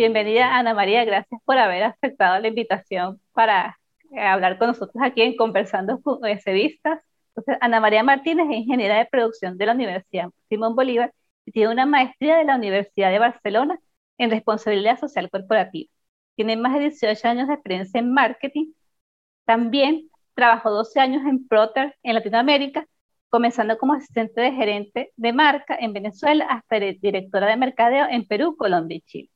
[0.00, 3.78] Bienvenida Ana María, gracias por haber aceptado la invitación para
[4.12, 7.02] eh, hablar con nosotros aquí en Conversando con Esevistas.
[7.28, 11.12] Entonces, Ana María Martínez es ingeniera de producción de la Universidad Simón Bolívar
[11.44, 13.78] y tiene una maestría de la Universidad de Barcelona
[14.16, 15.90] en responsabilidad social corporativa.
[16.34, 18.72] Tiene más de 18 años de experiencia en marketing.
[19.44, 22.86] También trabajó 12 años en Procter en Latinoamérica,
[23.28, 28.56] comenzando como asistente de gerente de marca en Venezuela hasta directora de mercadeo en Perú,
[28.56, 29.30] Colombia y Chile.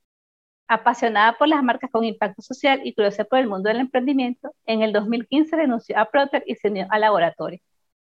[0.66, 4.82] Apasionada por las marcas con impacto social y curiosa por el mundo del emprendimiento, en
[4.82, 7.60] el 2015 renunció a Procter y se unió a Laboratorio.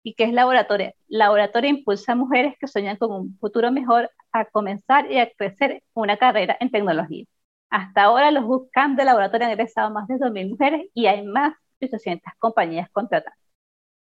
[0.02, 0.92] ¿Y qué es Laboratorio?
[1.08, 5.82] Laboratorio impulsa a mujeres que sueñan con un futuro mejor a comenzar y a crecer
[5.92, 7.26] una carrera en tecnología.
[7.70, 11.54] Hasta ahora los bootcamps de Laboratorio han egresado más de 2.000 mujeres y hay más
[11.80, 13.38] de 800 compañías contratadas.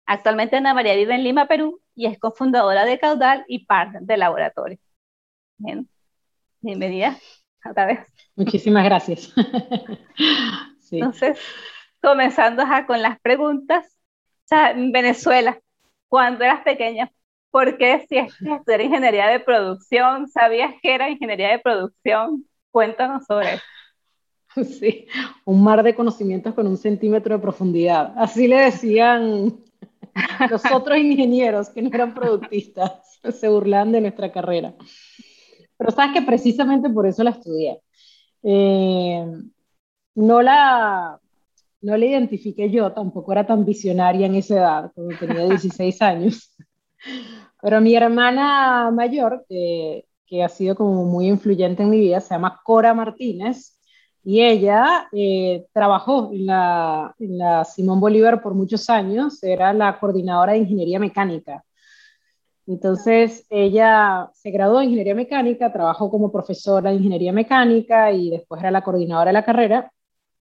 [0.05, 4.17] Actualmente Ana María vive en Lima, Perú y es cofundadora de Caudal y partner de
[4.17, 4.77] Laboratorio.
[5.57, 5.89] Bien.
[6.61, 7.17] Bienvenida
[7.69, 7.99] otra vez.
[8.35, 9.33] Muchísimas gracias.
[10.91, 11.39] Entonces,
[12.01, 13.85] comenzando con las preguntas.
[13.85, 15.59] O sea, en Venezuela,
[16.07, 17.11] cuando eras pequeña,
[17.49, 18.27] ¿por qué que
[18.67, 20.27] era ingeniería de producción?
[20.27, 22.45] ¿Sabías que era ingeniería de producción?
[22.71, 23.63] Cuéntanos sobre eso.
[24.79, 25.05] Sí,
[25.43, 28.13] un mar de conocimientos con un centímetro de profundidad.
[28.15, 29.53] Así le decían
[30.49, 34.73] los otros ingenieros que no eran productistas, se burlaban de nuestra carrera.
[35.77, 37.81] Pero sabes que precisamente por eso la estudié.
[38.43, 39.25] Eh,
[40.15, 41.19] no la,
[41.81, 46.55] no la identifiqué yo, tampoco era tan visionaria en esa edad, cuando tenía 16 años.
[47.61, 52.33] Pero mi hermana mayor, que, que ha sido como muy influyente en mi vida, se
[52.33, 53.75] llama Cora Martínez,
[54.25, 59.99] y ella eh, trabajó en la, en la, Simón Bolívar por muchos años, era la
[59.99, 61.63] coordinadora de ingeniería mecánica.
[62.67, 68.61] Entonces, ella se graduó en ingeniería mecánica, trabajó como profesora de ingeniería mecánica y después
[68.61, 69.91] era la coordinadora de la carrera.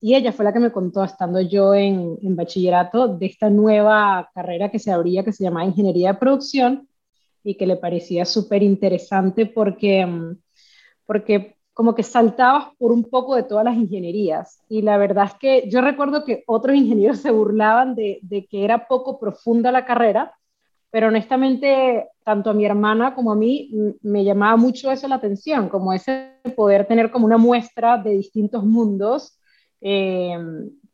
[0.01, 4.31] Y ella fue la que me contó, estando yo en, en bachillerato, de esta nueva
[4.35, 6.89] carrera que se abría, que se llamaba Ingeniería de Producción,
[7.45, 10.37] y que le parecía súper interesante porque, mm,
[11.07, 14.61] porque como que saltabas por un poco de todas las ingenierías.
[14.69, 18.65] Y la verdad es que yo recuerdo que otros ingenieros se burlaban de, de que
[18.65, 20.35] era poco profunda la carrera,
[20.95, 23.69] pero honestamente, tanto a mi hermana como a mí
[24.03, 28.63] me llamaba mucho eso la atención, como ese poder tener como una muestra de distintos
[28.63, 29.41] mundos
[29.81, 30.39] eh,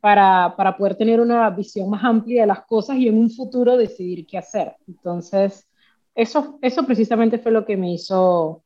[0.00, 3.76] para, para, poder tener una visión más amplia de las cosas y en un futuro
[3.76, 4.74] decidir qué hacer.
[4.88, 5.68] Entonces,
[6.14, 8.64] eso, eso precisamente fue lo que me hizo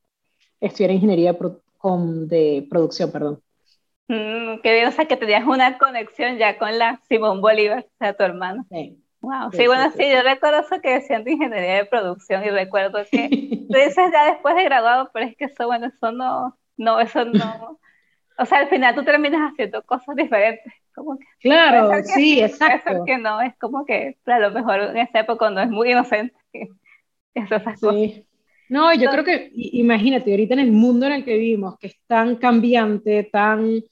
[0.61, 3.43] estudiar ingeniería de, con, de producción, perdón.
[4.07, 7.97] Mm, qué bien, o sea, que tenías una conexión ya con la Simón Bolívar, o
[7.99, 8.65] sea, tu hermano.
[8.71, 9.04] Sí.
[9.25, 13.05] Wow, sí, bueno, sí, yo recuerdo eso que decían de ingeniería de producción y recuerdo
[13.11, 13.29] que
[13.71, 17.25] tú dices ya después de graduado, pero es que eso, bueno, eso no, no, eso
[17.25, 17.79] no,
[18.37, 20.73] o sea, al final tú terminas haciendo cosas diferentes.
[20.95, 23.05] Como que, claro, sí, exacto.
[23.05, 26.37] que no, es como que a lo mejor en esa época no es muy inocente,
[27.35, 28.27] eso, esas sí.
[28.69, 32.01] No, yo creo que, imagínate, ahorita en el mundo en el que vivimos, que es
[32.07, 33.83] tan cambiante, tan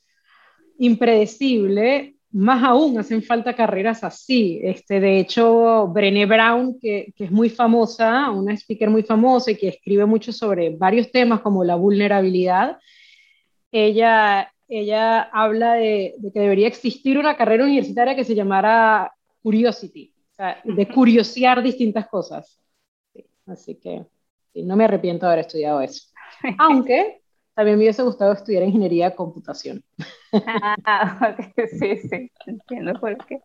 [0.79, 4.61] impredecible, más aún hacen falta carreras así.
[4.63, 9.57] Este, de hecho, Brené Brown, que, que, es muy famosa, una speaker muy famosa y
[9.57, 12.79] que escribe mucho sobre varios temas como la vulnerabilidad,
[13.71, 20.13] ella, ella habla de, de que debería existir una carrera universitaria que se llamara Curiosity,
[20.33, 22.61] o sea, de curiosear distintas cosas.
[23.47, 24.05] así que
[24.55, 26.09] no me arrepiento de haber estudiado eso.
[26.59, 27.22] Aunque
[27.55, 29.85] también me hubiese gustado estudiar ingeniería de computación.
[30.85, 31.37] Ah,
[31.79, 33.41] sí, sí, entiendo por qué.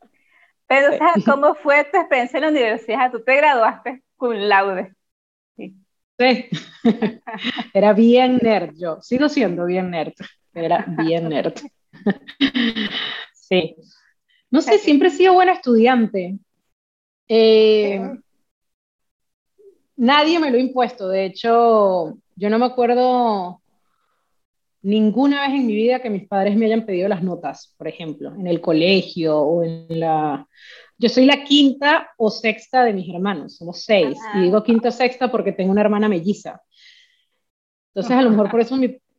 [0.68, 3.12] Pero, o sea, ¿cómo fue tu experiencia en la universidad?
[3.12, 4.94] Tú te graduaste con laude.
[5.56, 5.76] Sí.
[6.20, 6.50] sí.
[7.74, 9.02] Era bien nerd yo.
[9.02, 10.14] Sigo siendo bien nerd.
[10.54, 11.54] Era bien nerd.
[13.34, 13.76] Sí.
[14.50, 16.38] No sé, siempre he sido buena estudiante.
[17.30, 18.02] Eh,
[19.96, 21.08] nadie me lo ha impuesto.
[21.08, 23.62] De hecho, yo no me acuerdo
[24.88, 28.34] ninguna vez en mi vida que mis padres me hayan pedido las notas, por ejemplo,
[28.34, 30.48] en el colegio o en la...
[30.98, 34.18] Yo soy la quinta o sexta de mis hermanos, somos seis.
[34.34, 36.62] Y digo quinta o sexta porque tengo una hermana melliza.
[37.90, 38.78] Entonces, a lo mejor por eso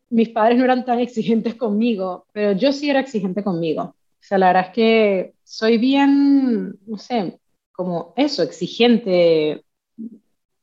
[0.09, 3.83] mis padres no eran tan exigentes conmigo, pero yo sí era exigente conmigo.
[3.83, 7.39] O sea, la verdad es que soy bien, no sé,
[7.73, 9.65] como eso, exigente,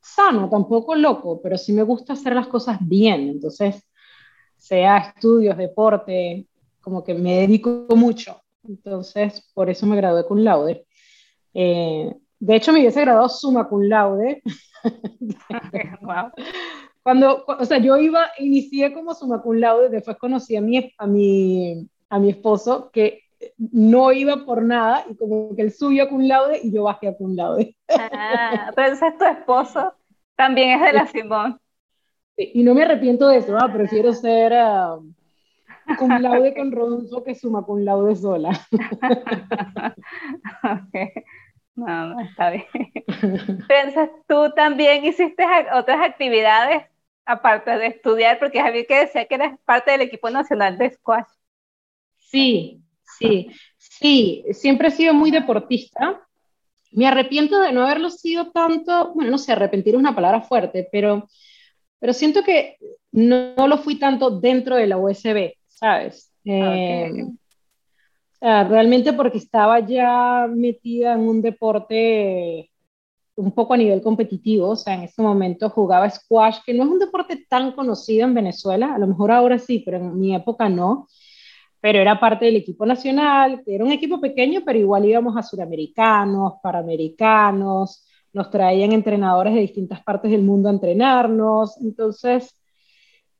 [0.02, 3.30] sano, tampoco loco, pero sí me gusta hacer las cosas bien.
[3.30, 3.84] Entonces,
[4.58, 6.48] sea estudios, deporte,
[6.82, 8.42] como que me dedico mucho.
[8.68, 10.86] Entonces, por eso me gradué con laude.
[11.54, 14.42] Eh, de hecho, me hubiese graduado suma cum laude.
[17.04, 21.08] cuando, o sea, yo iba, inicié como summa cum laude, después conocí a mi, a
[21.08, 23.22] mi, a mi esposo que
[23.58, 27.16] no iba por nada y como que él subió cum laude y yo bajé a
[27.16, 27.76] cum laude.
[27.90, 29.94] Ah, pero ese es tu esposo,
[30.36, 31.60] también es de la Simón.
[32.38, 35.02] Y no me arrepiento de eso, prefiero ser uh,
[35.98, 38.52] cum laude con Rodolfo que suma cum laude sola.
[40.88, 41.12] okay.
[41.76, 42.66] No, no, está bien.
[43.68, 45.44] Piensas, tú también hiciste
[45.74, 46.84] otras actividades
[47.26, 51.28] aparte de estudiar, porque Javier que decía que eres parte del equipo nacional de squash.
[52.18, 56.22] Sí, sí, sí, siempre he sido muy deportista.
[56.92, 60.88] Me arrepiento de no haberlo sido tanto, bueno, no sé, arrepentir es una palabra fuerte,
[60.92, 61.28] pero,
[62.06, 62.78] pero siento que
[63.12, 66.32] no, lo fui tanto dentro de la USB, ¿sabes?
[66.44, 67.10] Eh,
[68.40, 72.70] realmente porque estaba ya metida en un deporte
[73.38, 76.90] un poco a nivel competitivo, o sea, en ese momento jugaba squash, que no es
[76.92, 80.70] un deporte tan conocido en Venezuela, a lo mejor ahora sí, pero en mi época
[80.70, 81.08] no,
[81.82, 86.54] pero era parte del equipo nacional, era un equipo pequeño, pero igual íbamos a suramericanos,
[86.62, 88.05] paramericanos,
[88.36, 92.54] nos traían entrenadores de distintas partes del mundo a entrenarnos, entonces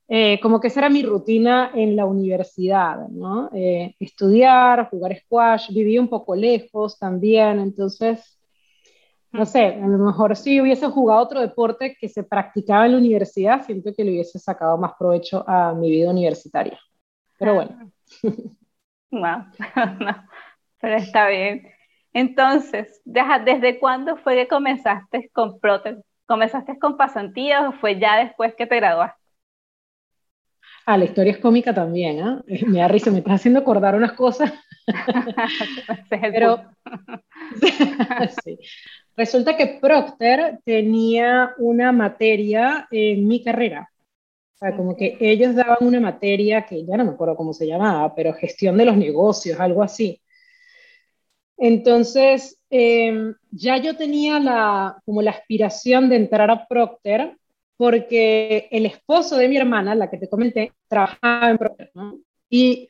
[0.08, 3.50] eh, como que esa era mi rutina en la universidad, ¿no?
[3.54, 8.40] Eh, estudiar, jugar squash, viví un poco lejos también, entonces,
[9.34, 12.98] no sé, a lo mejor si hubiese jugado otro deporte que se practicaba en la
[13.00, 16.80] universidad, siento que le hubiese sacado más provecho a mi vida universitaria.
[17.38, 17.92] Pero bueno.
[19.12, 19.46] Wow.
[20.82, 21.75] pero está bien.
[22.16, 25.98] Entonces, ¿desde cuándo fue que comenzaste con Prote?
[26.26, 29.22] ¿Comenzaste con pasantías o fue ya después que te graduaste?
[30.86, 32.38] Ah, la historia es cómica también, ¿eh?
[32.68, 34.54] Me da risa, me estás haciendo acordar unas cosas.
[36.10, 36.64] Pero
[38.46, 38.60] sí.
[39.18, 43.90] resulta que Procter tenía una materia en mi carrera.
[44.54, 47.68] O sea, como que ellos daban una materia que ya no me acuerdo cómo se
[47.68, 50.22] llamaba, pero gestión de los negocios, algo así.
[51.58, 57.38] Entonces, em, ya yo tenía la, como la aspiración de entrar a Procter
[57.78, 61.92] porque el esposo de mi hermana, la que te comenté, trabajaba en Procter.
[62.50, 62.88] Y,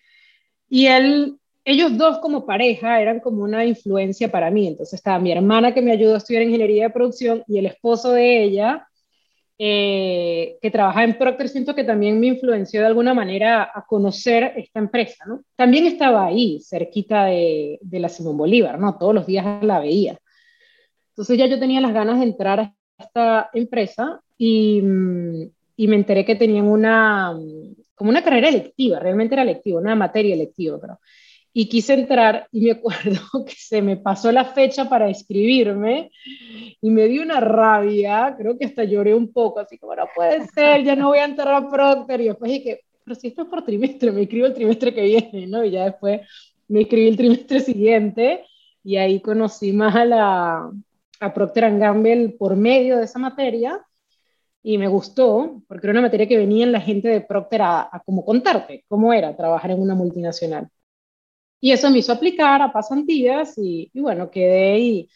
[0.70, 4.68] y él, ellos dos como pareja eran como una influencia para mí.
[4.68, 8.12] Entonces estaba mi hermana que me ayudó a estudiar ingeniería de producción y el esposo
[8.12, 8.88] de ella,
[9.57, 14.54] eh, que trabaja en Procter, siento que también me influenció de alguna manera a conocer
[14.57, 15.44] esta empresa, ¿no?
[15.56, 18.98] También estaba ahí, cerquita de, de la Simón Bolívar, ¿no?
[18.98, 20.18] Todos los días la veía.
[21.12, 24.84] Entonces ya yo tenía las ganas de entrar a esta empresa y,
[25.78, 27.34] y, me enteré que tenían una,
[27.96, 31.00] como una carrera electiva, realmente era electiva, una materia electiva, pero,
[31.57, 36.12] y quise entrar y me acuerdo que se me pasó la fecha para escribirme
[36.81, 40.46] y me dio una rabia, creo que hasta lloré un poco, así como no puede
[40.48, 43.48] ser, ya no voy a entrar a Procter y después dije, pero si esto es
[43.48, 45.63] por trimestre, me escribo el trimestre que viene, ¿no?
[45.63, 46.22] Y ya después
[46.68, 48.44] me escribí el trimestre siguiente
[48.84, 50.69] y ahí conocí más a la
[51.22, 53.81] a Procter Gamble por medio de esa materia
[54.62, 58.25] y me gustó, porque era una materia que venían la gente de Procter a, como
[58.25, 60.69] contarte cómo era trabajar en una multinacional.
[61.66, 65.10] Y eso me hizo aplicar a pasantías y, bueno, quedé y,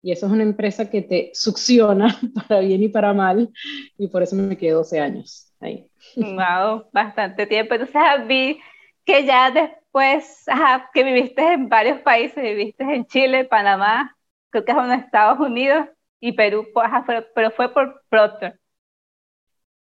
[0.00, 2.18] y eso es una empresa que te succiona
[2.48, 3.50] para bien y para mal
[3.98, 5.90] y por eso me quedé 12 años ahí.
[6.16, 7.74] Wow, bastante tiempo.
[7.74, 8.58] Entonces vi
[9.04, 10.46] que ya después,
[10.94, 14.16] que viviste en varios países, viviste en Chile, Panamá,
[14.48, 15.86] creo que es en Estados Unidos
[16.18, 16.88] y Perú, pues,
[17.34, 18.58] pero fue por Procter.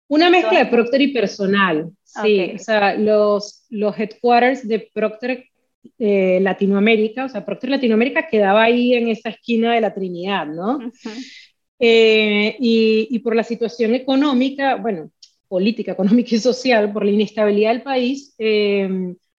[0.07, 2.53] Una mezcla de Procter y personal, sí.
[2.55, 5.49] O sea, los, los headquarters de Procter
[5.99, 10.79] eh, Latinoamérica, o sea, Procter Latinoamérica quedaba ahí en esa esquina de la Trinidad, ¿no?
[11.79, 15.11] Eh, y, y, por la situación económica, bueno,
[15.47, 18.89] política, económica y social, por la inestabilidad del país, eh,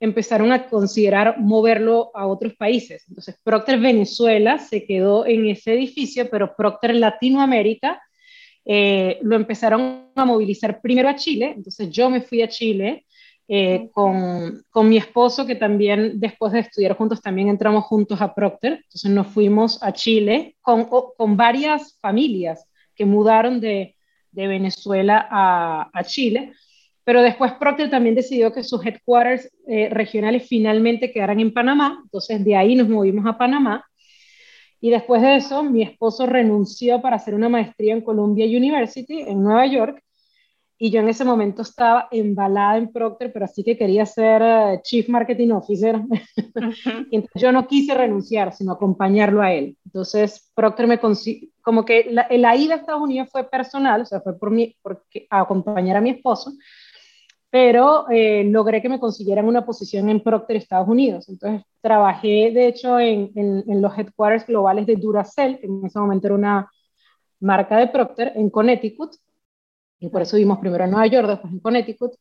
[0.00, 3.05] empezaron a considerar moverlo a otros países.
[3.09, 8.03] Entonces, Procter Venezuela se quedó en ese edificio, pero Procter Latinoamérica
[8.65, 13.06] eh, lo empezaron a movilizar primero a Chile, entonces yo me fui a Chile
[13.49, 18.35] eh, con, con, mi esposo, que también después de estudiar juntos también entramos juntos a
[18.35, 23.95] Procter, entonces nos fuimos a Chile con, con varias familias que mudaron de,
[24.33, 26.55] de Venezuela a, a, Chile,
[27.05, 32.45] pero después Procter también decidió que sus headquarters eh, regionales finalmente quedaran en Panamá, entonces
[32.45, 33.85] de ahí nos movimos a Panamá.
[34.81, 39.43] Y después de eso, mi esposo renunció para hacer una maestría en Columbia University, en
[39.43, 40.03] Nueva York,
[40.78, 44.80] y yo en ese momento estaba embalada en Procter, pero así que quería ser eh,
[44.83, 46.00] Chief Marketing Officer.
[47.11, 49.76] entonces yo no quise renunciar, sino acompañarlo a él.
[49.87, 51.00] Entonces Procter me
[51.62, 54.76] como que la, la, ida a Estados Unidos fue personal, o sea, fue por mí,
[54.83, 56.52] porque, a acompañar a mi esposo,
[57.49, 61.26] pero eh, logré que me consiguieran una posición en Procter Estados Unidos.
[61.30, 65.99] Entonces trabajé, de hecho, en, en, en los headquarters globales de Duracell, que en ese
[65.99, 66.71] momento era una
[67.40, 69.12] marca de Procter, en Connecticut,
[69.99, 72.12] y por eso vimos primero en Nueva York, después en Connecticut.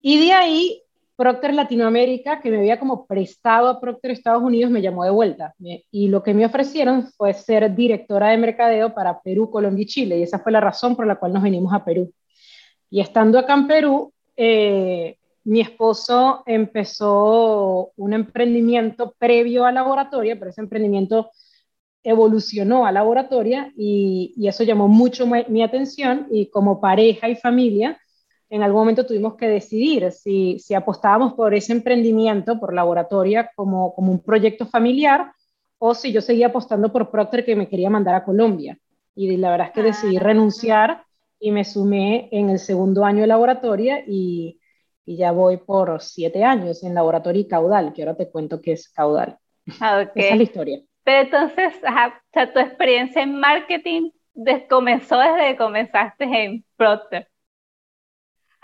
[0.00, 0.82] Y de ahí,
[1.16, 5.54] Procter Latinoamérica, que me había como prestado a Procter Estados Unidos, me llamó de vuelta.
[5.90, 10.18] Y lo que me ofrecieron fue ser directora de mercadeo para Perú, Colombia y Chile.
[10.18, 12.12] Y esa fue la razón por la cual nos venimos a Perú.
[12.90, 20.50] Y estando acá en Perú, eh, mi esposo empezó un emprendimiento previo a laboratorio, pero
[20.50, 21.30] ese emprendimiento
[22.04, 27.98] evolucionó a laboratoria y, y eso llamó mucho mi, atención y como pareja y familia,
[28.50, 33.94] en algún momento tuvimos que decidir si, si apostábamos por ese emprendimiento, por laboratoria, como,
[33.94, 35.32] como un proyecto familiar,
[35.78, 38.78] o si yo seguía apostando por Procter que me quería mandar a Colombia.
[39.16, 40.20] Y la verdad es que decidí ah.
[40.20, 41.04] renunciar
[41.40, 44.60] y me sumé en el segundo año de laboratoria y,
[45.06, 48.72] y ya voy por siete años en laboratorio y caudal, que ahora te cuento qué
[48.72, 49.38] es caudal.
[49.80, 50.82] Ah, Esa es la historia.
[51.04, 51.74] Pero entonces,
[52.52, 54.10] tu experiencia en marketing
[54.68, 57.28] comenzó desde que comenzaste en Procter.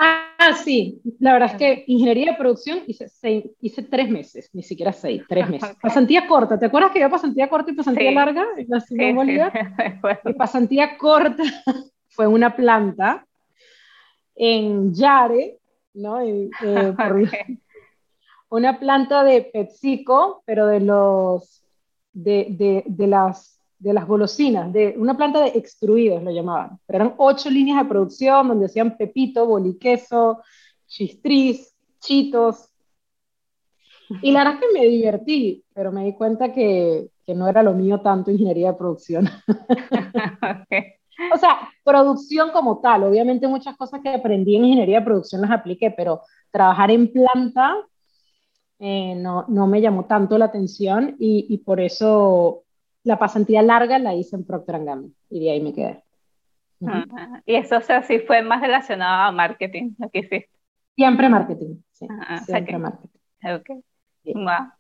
[0.02, 3.06] Ah, sí, la verdad es que ingeniería de producción hice,
[3.60, 5.76] hice tres meses, ni siquiera seis, tres meses.
[5.82, 10.32] Pasantía corta, ¿te acuerdas que había pasantía corta y pasantía larga en la sí, sí,
[10.38, 11.42] pasantía corta
[12.08, 13.26] fue una planta
[14.34, 15.58] en Yare,
[15.92, 16.22] ¿no?
[16.22, 16.48] Eh,
[18.48, 21.62] una planta de PepsiCo, pero de los
[22.12, 27.14] de, de, las, de las golosinas, de una planta de extruidos lo llamaban, pero eran
[27.18, 30.42] ocho líneas de producción donde hacían pepito, boliqueso,
[30.86, 32.68] chistriz, chitos.
[34.22, 37.62] Y la verdad es que me divertí, pero me di cuenta que, que no era
[37.62, 39.28] lo mío tanto ingeniería de producción.
[41.34, 45.50] O sea, producción como tal, obviamente muchas cosas que aprendí en ingeniería de producción las
[45.50, 47.76] apliqué, pero trabajar en planta
[48.80, 52.64] eh, no, no, me llamó tanto la atención y, y, por eso
[53.04, 56.02] la pasantía larga la hice en Procter Gamble y de ahí me quedé.
[57.44, 60.50] Y eso o sea, sí fue más relacionado a marketing, lo que hiciste.
[60.96, 62.08] Siempre marketing, sí.
[62.46, 63.18] siempre marketing.
[63.42, 63.82] Okay.
[64.34, 64.72] Wow.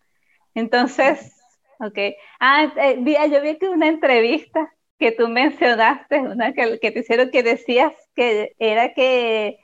[0.54, 1.38] Entonces,
[1.78, 1.98] ok.
[2.40, 7.30] Ah, eh, yo vi que una entrevista que tú mencionaste, una que, que te hicieron
[7.30, 9.58] que decías que era que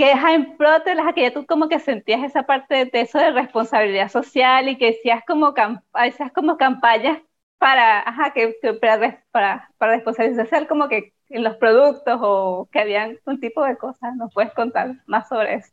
[0.00, 4.10] que en Prote, las que tú como que sentías esa parte de eso de responsabilidad
[4.10, 5.52] social y que hacías como,
[5.92, 7.20] hacías como campañas
[7.58, 12.80] para, ajá, que, para, para, para, responsabilidad social, como que en los productos o que
[12.80, 14.16] habían un tipo de cosas.
[14.16, 15.70] ¿Nos puedes contar más sobre eso?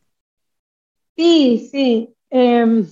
[1.15, 2.13] Sí, sí.
[2.29, 2.85] Em,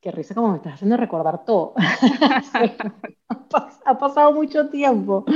[0.00, 1.74] qué risa como me estás haciendo recordar todo.
[3.86, 5.24] ha pasado mucho tiempo.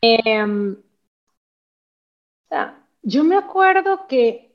[0.00, 0.76] Eh, o
[2.48, 4.54] sea, yo me acuerdo que,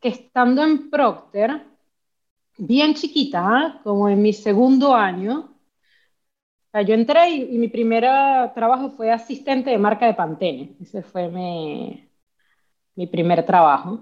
[0.00, 1.66] que estando en Procter,
[2.58, 5.50] bien chiquita, como en mi segundo año,
[6.86, 8.02] yo entré y, mi primer
[8.54, 10.76] trabajo fue asistente de marca de Pantene.
[10.80, 12.08] Ese fue mi,
[12.94, 14.00] mi primer trabajo.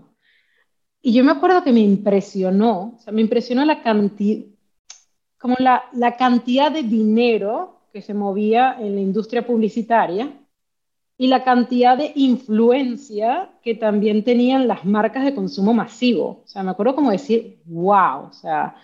[1.00, 4.44] Y yo me acuerdo que me impresionó, o sea, me impresionó la cantidad,
[5.38, 10.30] como la, la cantidad de dinero que se movía en la industria publicitaria
[11.20, 16.42] y la cantidad de influencia que también tenían las marcas de consumo masivo.
[16.44, 18.76] O sea, me acuerdo como decir, wow, o sea,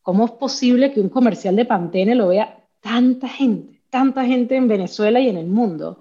[0.00, 4.68] ¿cómo es posible que un comercial de Pantene lo vea tanta gente, tanta gente en
[4.68, 6.00] Venezuela y en el mundo?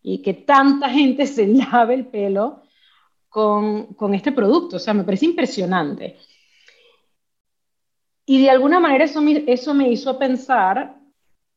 [0.00, 2.62] Y que tanta gente se lave el pelo
[3.28, 4.76] con, con este producto.
[4.76, 6.18] O sea, me parece impresionante.
[8.26, 10.94] Y de alguna manera eso eso me hizo pensar,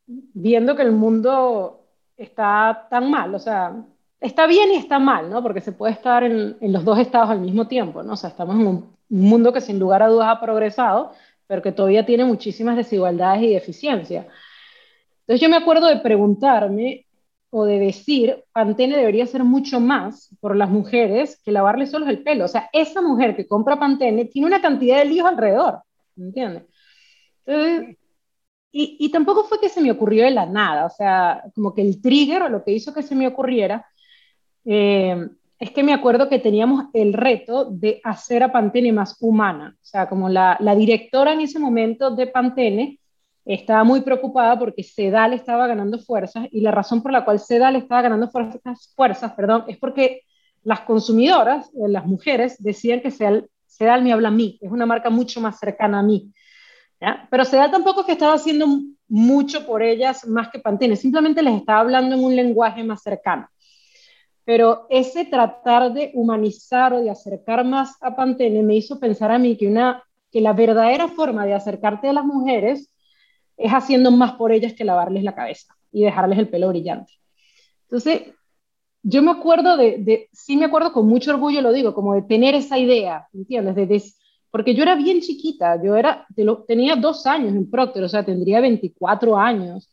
[0.08, 1.83] viendo que el mundo
[2.18, 3.76] está tan mal, o sea,
[4.20, 5.44] está bien y está mal, ¿no?
[5.44, 8.14] Porque se puede estar en, los dos estados al mismo tiempo, ¿no?
[8.14, 11.12] O sea, estamos en un mundo que sin lugar a dudas ha progresado,
[11.48, 14.26] pero que todavía tiene muchísimas desigualdades y deficiencias.
[15.22, 17.06] Entonces yo me acuerdo de preguntarme
[17.50, 22.24] o de decir, Pantene debería ser mucho más por las mujeres que lavarle solo el
[22.24, 22.46] pelo.
[22.46, 25.82] O sea, esa mujer que compra Pantene tiene una cantidad de líos alrededor,
[26.16, 26.64] ¿me entiendes?
[27.46, 27.98] Entonces,
[28.76, 32.02] y, tampoco fue que se me ocurrió de la nada, o sea, como que el
[32.02, 33.86] trigger o lo que hizo que se me ocurriera
[34.66, 35.28] eh,
[35.60, 39.86] es que me acuerdo que teníamos el reto de hacer a Pantene más humana, o
[39.86, 43.00] sea, como la, la directora en ese momento de Pantene
[43.46, 47.76] estaba muy preocupada porque Sedal estaba ganando fuerzas y la razón por la cual Sedal
[47.76, 50.22] estaba ganando fuerzas, fuerzas perdón, es porque
[50.64, 54.88] las consumidoras, eh, las mujeres, decían que Sedal, Sedal me habla a mí, es una
[54.88, 56.34] marca mucho más cercana a mí.
[57.04, 57.28] ¿Ya?
[57.30, 58.66] Pero Sedal tampoco que estaba haciendo
[59.10, 63.50] mucho por ellas más que Pantene, simplemente les estaba hablando en un lenguaje más cercano.
[64.46, 69.38] Pero ese tratar de humanizar o de acercar más a Pantene me hizo pensar a
[69.38, 72.90] mí que, una, que la verdadera forma de acercarte a las mujeres
[73.58, 77.12] es haciendo más por ellas que lavarles la cabeza y dejarles el pelo brillante.
[77.84, 78.34] Entonces,
[79.04, 82.22] yo me acuerdo de, de sí me acuerdo con mucho orgullo, lo digo, como de
[82.22, 83.76] tener esa idea, ¿entiendes?
[83.76, 83.86] De,
[84.54, 86.28] porque yo era bien chiquita, yo era,
[86.68, 89.90] tenía dos años en Procter, o sea, tendría 24 años.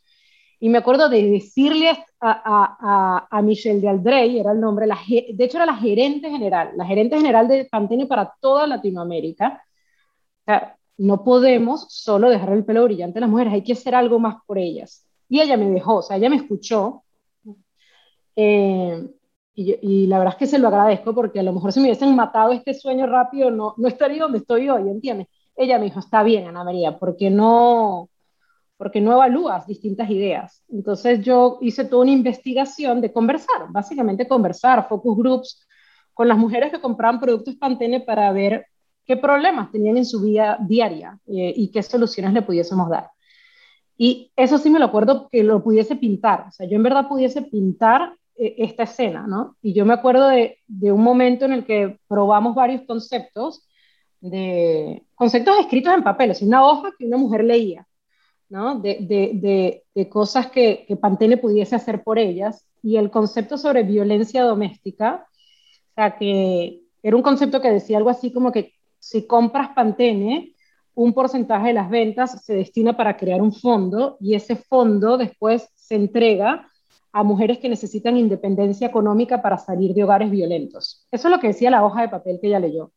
[0.59, 4.99] Y me acuerdo de decirle a, a, a, Michelle de Aldrey, era el nombre, la,
[5.09, 9.64] de hecho era la gerente general, la gerente general de Pantene para toda Latinoamérica.
[10.43, 13.95] O sea, no podemos solo dejar el pelo brillante a las mujeres, hay que hacer
[13.95, 15.07] algo más por ellas.
[15.26, 17.02] Y ella me dejó, o sea, ella me escuchó.
[18.37, 19.09] Eh,
[19.54, 22.14] y, la verdad es que se lo agradezco porque a lo mejor si me hubiesen
[22.14, 25.26] matado este sueño rápido, no, no estaría donde estoy hoy, ¿entiendes?
[25.57, 28.09] Ella me dijo, está bien, Ana María, porque no,
[28.76, 30.64] porque no evalúas distintas ideas.
[30.69, 35.66] Entonces yo hice toda una investigación de conversar, básicamente conversar, focus groups
[36.14, 38.66] con las mujeres que compraban productos Pantene para ver
[39.04, 43.11] qué problemas tenían en su vida diaria eh, y qué soluciones le pudiésemos dar.
[43.99, 47.09] Y eso sí me lo acuerdo que lo pudiese pintar, o sea, yo en verdad
[47.09, 49.57] pudiese pintar esta escena, ¿no?
[49.63, 53.67] Y yo me acuerdo de, de un momento en el que probamos varios conceptos,
[54.21, 57.87] de conceptos escritos en papel, es una hoja que una mujer leía
[58.51, 62.67] de, de, cosas que, que, Pantene pudiese hacer por ellas.
[62.83, 68.11] Y el concepto sobre violencia doméstica, o sea, que era un concepto que decía algo
[68.11, 70.55] así como que si compras Pantene,
[70.95, 75.69] un porcentaje de las ventas se destina para crear un fondo y ese fondo después
[75.77, 76.69] se entrega
[77.12, 81.07] a mujeres que necesitan independencia económica para salir de hogares violentos.
[81.11, 82.93] Eso es lo que decía la hoja de papel que ella leyó.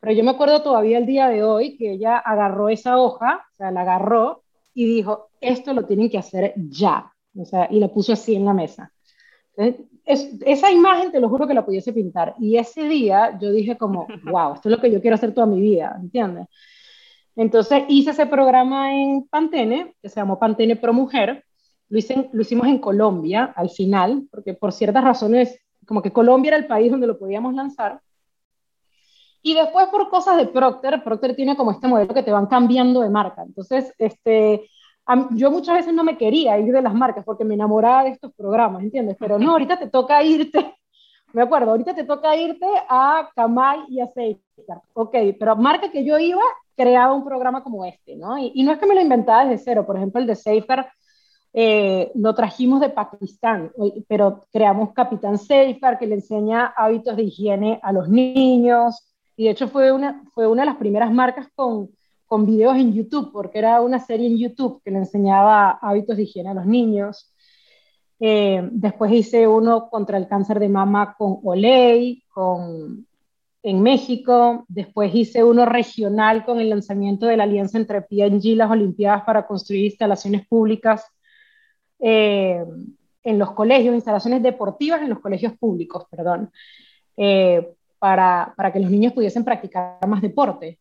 [0.00, 3.56] Pero yo me acuerdo todavía el día de hoy que ella agarró esa hoja, o
[3.56, 7.12] sea, la agarró y dijo, esto lo tienen que hacer ya.
[7.36, 8.92] O sea, y la puso así en la mesa.
[9.56, 12.34] es, esa imagen te lo juro que la pudiese pintar.
[12.38, 15.46] Y ese día yo dije como, wow, esto es lo que yo quiero hacer toda
[15.46, 16.46] mi vida, ¿entiendes?
[17.36, 21.44] Entonces hice ese programa en Pantene, que se llamó Pantene Pro Mujer.
[21.90, 26.50] Lo, hice, lo hicimos en Colombia al final, porque por ciertas razones, como que Colombia
[26.50, 28.00] era el país donde lo podíamos lanzar.
[29.42, 33.00] Y después por cosas de Procter, Procter tiene como este modelo que te van cambiando
[33.00, 33.42] de marca.
[33.42, 34.68] Entonces, este,
[35.30, 38.32] yo muchas veces no me quería ir de las marcas porque me enamoraba de estos
[38.34, 39.16] programas, ¿entiendes?
[39.18, 40.74] Pero no, ahorita te toca irte,
[41.32, 44.82] me acuerdo, ahorita te toca irte a Kamai y a Safeguard.
[44.92, 46.42] Ok, pero marca que yo iba
[46.76, 48.38] creaba un programa como este, ¿no?
[48.38, 50.86] Y, y no es que me lo inventaba desde cero, por ejemplo, el de Safeguard
[51.52, 53.72] eh, lo trajimos de Pakistán,
[54.06, 59.50] pero creamos Capitán Safeguard que le enseña hábitos de higiene a los niños, y de
[59.50, 61.90] hecho fue una, fue una de las primeras marcas con,
[62.26, 66.24] con videos en YouTube, porque era una serie en YouTube que le enseñaba hábitos de
[66.24, 67.32] higiene a los niños.
[68.20, 73.06] Eh, después hice uno contra el cáncer de mama con Olay, con,
[73.62, 74.66] en México.
[74.68, 79.22] Después hice uno regional con el lanzamiento de la alianza entre P&G y las Olimpiadas
[79.24, 81.04] para construir instalaciones públicas
[82.00, 82.64] eh,
[83.22, 86.50] en los colegios, instalaciones deportivas en los colegios públicos, perdón.
[87.16, 90.78] Eh, para, para, que los niños pudiesen practicar más deporte.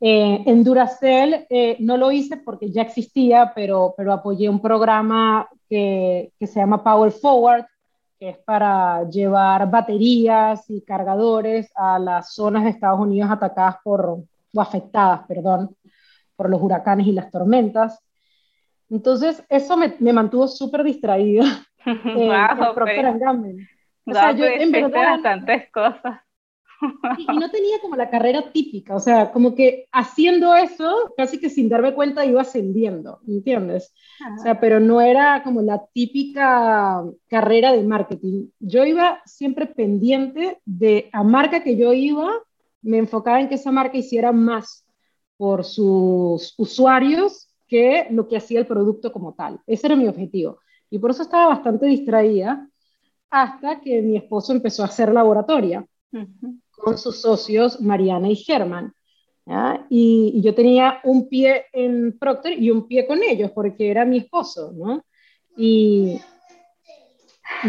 [0.00, 5.48] Eh, en Duracell eh, no lo hice porque ya existía, pero, pero apoyé un programa
[5.68, 7.64] que, que, se llama Power Forward,
[8.20, 14.20] que es para llevar baterías y cargadores a las zonas de Estados Unidos atacadas por,
[14.54, 15.74] o afectadas, perdón,
[16.36, 17.98] por los huracanes y las tormentas.
[18.90, 21.44] Entonces, eso me, me mantuvo súper distraída.
[21.86, 23.68] eh, wow, Procter Gamble.
[24.04, 25.20] O sea, yo en verdad...
[25.22, 26.20] tantas cosas.
[27.18, 31.40] Y, y, no tenía como la carrera típica, o sea, como que haciendo eso, casi
[31.40, 33.94] que sin darme cuenta iba ascendiendo, ¿entiendes?
[34.38, 38.48] O sea, pero no era como la típica carrera de marketing.
[38.60, 42.30] Yo iba siempre pendiente de a marca que yo iba,
[42.82, 44.86] me enfocaba en que esa marca hiciera más
[45.38, 49.60] por sus usuarios que lo que hacía el producto como tal.
[49.66, 50.60] Ese era mi objetivo.
[50.90, 52.68] Y por eso estaba bastante distraída
[53.30, 56.60] hasta que mi esposo empezó a hacer laboratoria uh -huh.
[56.70, 58.92] con sus socios Mariana y Germán.
[59.88, 64.04] Y, y, yo tenía un pie en Procter y un pie con ellos porque era
[64.04, 65.04] mi esposo, ¿no?
[65.56, 66.20] Y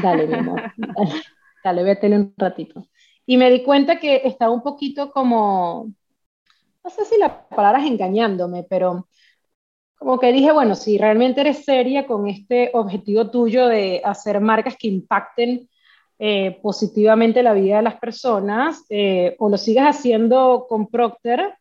[0.01, 1.21] dale, mi amor, dale,
[1.63, 2.88] dale, vete un ratito.
[3.27, 5.91] Y me di cuenta que estaba un poquito como,
[6.83, 9.07] no sé si la palabra es engañándome, pero
[9.97, 14.75] como que dije, bueno, si realmente eres seria con este objetivo tuyo de hacer marcas
[14.77, 15.67] que impacten
[16.19, 21.55] eh, positivamente la vida de las personas, eh, o lo sigues haciendo con Procter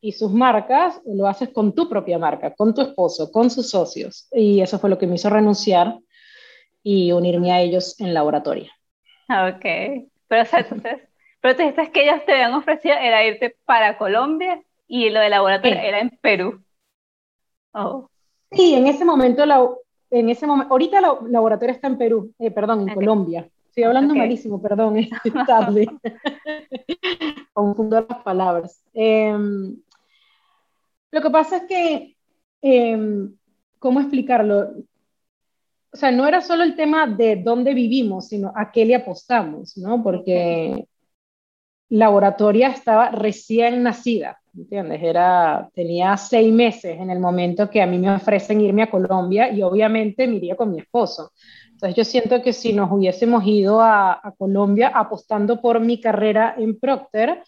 [0.00, 3.70] y sus marcas, o lo haces con tu propia marca, con tu esposo, con sus
[3.70, 4.28] socios.
[4.32, 5.96] Y eso fue lo que me hizo renunciar
[6.82, 8.70] y unirme a ellos en laboratorio.
[9.28, 11.00] Ok, pero o sea, entonces,
[11.40, 15.78] pero tú que ellos te habían ofrecido era irte para Colombia y lo de laboratorio
[15.78, 16.62] era en Perú.
[17.76, 18.08] Oh.
[18.50, 19.68] Sí, en ese momento, la,
[20.10, 23.48] en ese momento, ahorita el laboratorio está en Perú, eh, perdón, en Colombia.
[23.68, 25.10] Estoy hablando malísimo, perdón, es
[25.46, 25.86] tarde.
[27.52, 28.82] Confundo las palabras.
[28.94, 29.76] Em,
[31.10, 32.16] lo que pasa es que,
[32.62, 33.36] em,
[33.78, 34.70] ¿cómo explicarlo?
[35.92, 39.76] O sea, no era solo el tema de dónde vivimos, sino a qué le apostamos,
[39.76, 40.02] ¿no?
[40.02, 40.88] Porque
[41.90, 45.02] Laboratoria estaba recién nacida, ¿entiendes?
[45.02, 49.50] Era, tenía seis meses en el momento que a mí me ofrecen irme a Colombia
[49.50, 51.32] y obviamente me iría con mi esposo.
[51.70, 56.78] Entonces yo siento que si nos hubiésemos ido a, Colombia apostando por mi carrera en
[56.78, 57.42] Procter,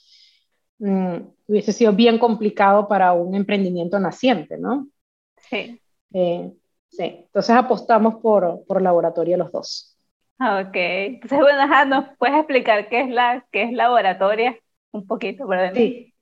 [0.78, 1.16] mm,
[1.46, 4.88] hubiese sido bien complicado para un emprendimiento naciente, ¿no?
[5.48, 5.80] Sí.
[6.12, 6.52] Eh,
[6.88, 9.96] sí, entonces apostamos por, por laboratorio los dos.
[10.40, 14.56] Ok, entonces bueno, ¿nos puedes explicar qué es la qué es laboratoria?
[14.92, 15.74] Un poquito, perdón.
[15.74, 16.14] Sí.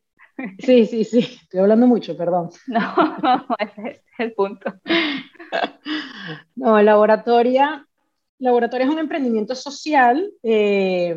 [0.58, 2.50] Sí, sí, sí, estoy hablando mucho, perdón.
[2.68, 4.72] No, ese es el punto.
[6.54, 7.86] No, laboratoria
[8.38, 11.16] Laboratorio es un emprendimiento social eh,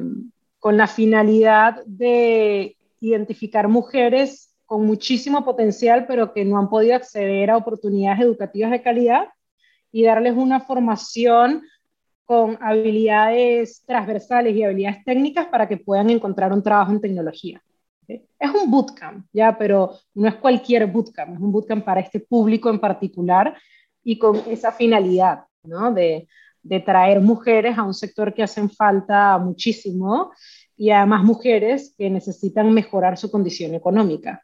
[0.58, 7.49] con la finalidad de identificar mujeres con muchísimo potencial, pero que no han podido acceder
[7.49, 9.27] a oportunidades educativas de calidad
[9.91, 11.63] y darles una formación
[12.23, 17.62] con habilidades transversales y habilidades técnicas para que puedan encontrar un trabajo en tecnología.
[18.09, 22.69] Es un bootcamp, ya, pero no es cualquier bootcamp, es un bootcamp para este público
[22.69, 23.55] en particular
[24.03, 25.93] y con esa finalidad, ¿no?
[25.93, 26.27] De
[26.85, 30.31] traer mujeres a un sector que hacen falta muchísimo
[30.75, 34.41] y además mujeres que necesitan mejorar su condición económica.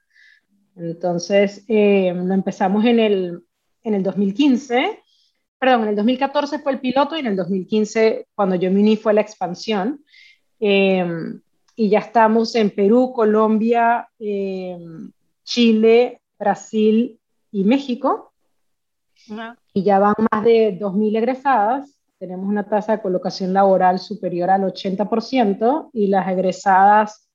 [0.75, 3.39] Entonces, eh, lo empezamos en el,
[3.83, 4.99] en el 2015,
[5.57, 8.97] perdón, en el 2014 fue el piloto y en el 2015, cuando yo me uní,
[8.97, 10.03] fue la expansión.
[10.59, 11.05] Eh,
[11.75, 14.77] y ya estamos en Perú, Colombia, eh,
[15.43, 17.19] Chile, Brasil
[17.51, 18.33] y México.
[19.73, 24.63] Y ya van más de 2.000 egresadas tenemos una tasa de colocación laboral superior al
[24.63, 27.29] 80% y las egresadas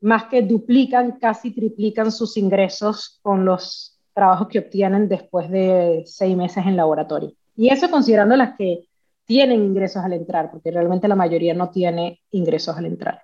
[0.00, 6.36] más que duplican, casi triplican sus ingresos con los trabajos que obtienen después de seis
[6.36, 7.32] meses en laboratorio.
[7.56, 8.88] Y eso considerando las que
[9.24, 13.22] tienen ingresos al entrar, porque realmente la mayoría no tiene ingresos al entrar.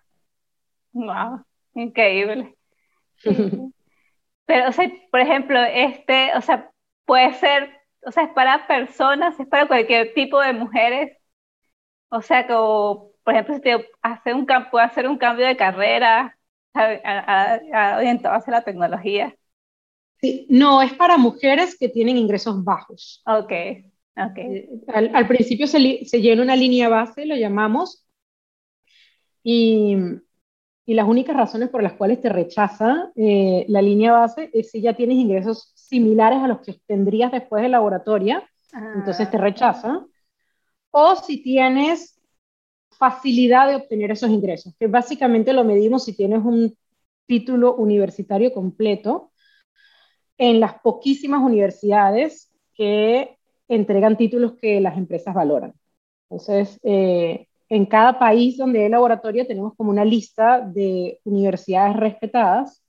[0.97, 2.55] Wow, increíble.
[4.47, 6.71] Pero, o sea, por ejemplo, este, o sea,
[7.05, 11.19] puede ser o sea, es para personas, es para cualquier tipo de mujeres.
[12.09, 16.39] O sea, como, por ejemplo, si te hace un, puede hacer un cambio de carrera
[16.73, 19.35] orientado hacia la tecnología.
[20.21, 23.23] Sí, no, es para mujeres que tienen ingresos bajos.
[23.27, 23.53] Ok,
[24.17, 24.39] ok.
[24.39, 28.07] Eh, al, principio se, se, llena una línea base, lo llamamos,
[29.43, 29.97] y,
[30.87, 34.81] y, las únicas razones por las cuales te rechaza eh, la línea base es si
[34.81, 38.49] ya tienes ingresos similares a los que tendrías después de laboratoria,
[38.95, 39.41] entonces te ah.
[39.41, 40.07] rechaza.
[40.91, 42.21] O si tienes
[42.91, 46.77] facilidad de obtener esos ingresos, que básicamente lo medimos si tienes un
[47.27, 49.33] título universitario completo
[50.39, 55.75] en las poquísimas universidades que entregan títulos que las empresas valoran.
[56.29, 62.87] Entonces, eh, en cada país donde hay laboratorio tenemos como una lista de universidades respetadas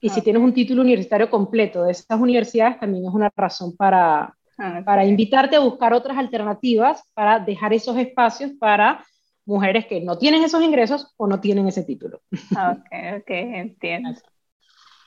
[0.00, 4.36] y si tienes un título universitario completo de esas universidades, también es una razón para,
[4.58, 9.04] ah, para invitarte a buscar otras alternativas para dejar esos espacios para
[9.44, 12.20] mujeres que no tienen esos ingresos o no tienen ese título.
[12.32, 14.10] Ok, ok, entiendo.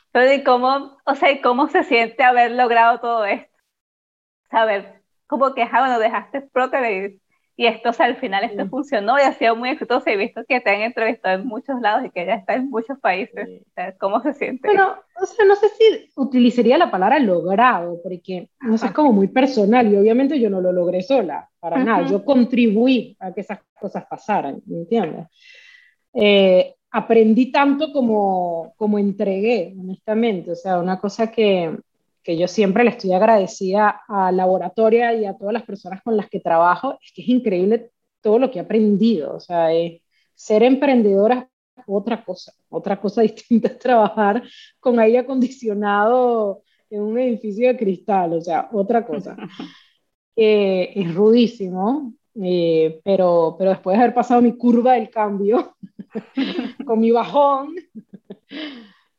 [0.08, 3.48] Entonces, ¿cómo, o sea, ¿cómo se siente haber logrado todo esto?
[4.50, 7.14] Saber, cómo que, ah, bueno, dejaste Proter
[7.58, 10.10] y esto, o sea, al final esto funcionó y ha sido muy exitoso.
[10.10, 12.98] He visto que te han entrevistado en muchos lados y que ya está en muchos
[13.00, 13.48] países.
[14.00, 14.68] ¿Cómo se siente?
[14.68, 19.12] Bueno, o sea, no sé si utilizaría la palabra logrado, porque no sé, es como
[19.12, 22.08] muy personal y obviamente yo no lo logré sola, para nada.
[22.08, 25.28] Yo contribuí a que esas cosas pasaran, ¿me entiendes?
[26.14, 30.52] Eh, aprendí tanto como, como entregué, honestamente.
[30.52, 31.78] O sea, una cosa que,
[32.24, 36.30] que yo siempre le estoy agradecida a Laboratoria y a todas las personas con las
[36.30, 39.36] que trabajo, es que es increíble todo lo que he aprendido.
[39.36, 39.70] O sea,
[40.36, 44.44] ser emprendedora es otra cosa, otra cosa distinta es trabajar
[44.80, 49.36] con aire acondicionado en un edificio de cristal, o sea, otra cosa.
[50.34, 55.76] Eh, es rudísimo, eh, pero, pero después de haber pasado mi curva del cambio,
[56.86, 57.76] con mi bajón,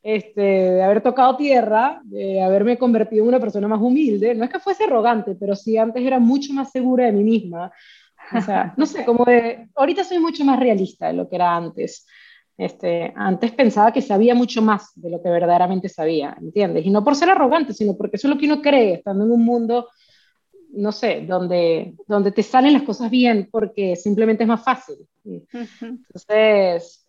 [0.03, 4.51] este, de haber tocado tierra, de haberme convertido en una persona más humilde, no es
[4.51, 7.71] que fuese arrogante, pero sí antes era mucho más segura de mí misma.
[8.35, 11.55] O sea, no sé, como de, ahorita soy mucho más realista de lo que era
[11.55, 12.05] antes.
[12.57, 16.85] Este, antes pensaba que sabía mucho más de lo que verdaderamente sabía, ¿entiendes?
[16.85, 19.31] Y no por ser arrogante, sino porque eso es lo que uno cree, estando en
[19.31, 19.87] un mundo,
[20.73, 24.97] no sé, donde, donde te salen las cosas bien porque simplemente es más fácil.
[25.23, 27.02] Entonces,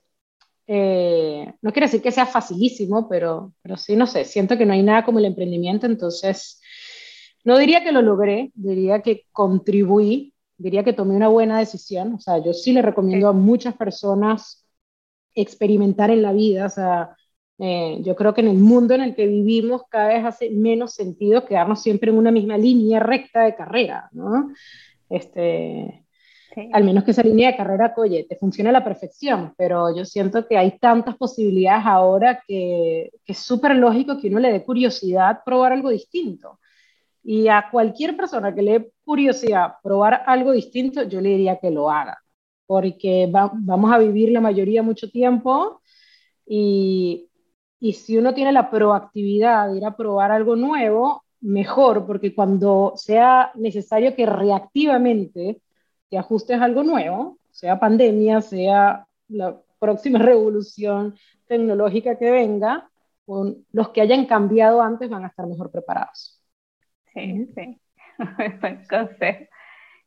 [0.67, 4.73] eh, no quiero decir que sea facilísimo, pero, pero sí, no sé, siento que no
[4.73, 6.61] hay nada como el emprendimiento, entonces,
[7.45, 12.21] no diría que lo logré, diría que contribuí, diría que tomé una buena decisión, o
[12.21, 14.65] sea, yo sí le recomiendo a muchas personas
[15.35, 16.67] experimentar en la vida.
[16.67, 17.17] O sea,
[17.59, 20.95] eh, yo creo que en el mundo en el que vivimos cada vez hace menos
[20.95, 24.53] sentido quedarnos siempre en una misma línea recta de carrera, ¿no?
[25.09, 26.04] Este,
[26.73, 30.05] Al menos que esa línea de carrera, oye, te funcione a la perfección, pero yo
[30.05, 35.41] siento que hay tantas posibilidades ahora que, es súper lógico que uno le dé curiosidad
[35.45, 36.59] probar algo distinto.
[37.23, 41.71] Y a cualquier persona que le dé curiosidad probar algo distinto, yo le diría que
[41.71, 42.19] lo haga
[42.67, 45.83] porque vamos a vivir la mayoría mucho tiempo
[46.47, 47.29] y
[47.93, 53.53] si uno tiene la proactividad de ir a probar algo nuevo, mejor, porque cuando sea
[53.55, 55.61] necesario que reactivamente
[56.15, 61.17] te ajustes a algo nuevo, sea pandemia, sea la próxima revolución
[61.49, 62.89] tecnológica que venga,
[63.27, 66.41] con los que hayan cambiado antes van a estar mejor preparados.
[67.13, 67.81] Sí, sí.
[68.61, 69.47] Buen consejo.